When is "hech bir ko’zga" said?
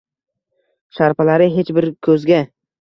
1.59-2.45